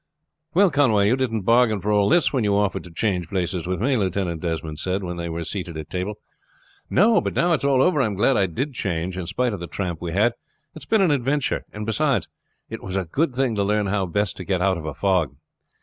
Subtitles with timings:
[0.55, 3.79] "Well, Conway, you didn't bargain for all this when you offered to change places with
[3.79, 6.15] me," Lieutenant Desmond said when they were seated at table.
[6.89, 9.59] "No; but now it's all over I am glad I did change, in spite of
[9.59, 10.31] the tramp we had.
[10.73, 12.25] It has been an adventure, and beside,
[12.67, 15.35] it was a good thing to learn how best to get out of a fog."